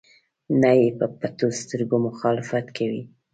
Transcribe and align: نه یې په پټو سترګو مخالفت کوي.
نه 0.61 0.71
یې 0.79 0.87
په 0.97 1.05
پټو 1.19 1.47
سترګو 1.61 1.97
مخالفت 2.07 2.65
کوي. 2.77 3.03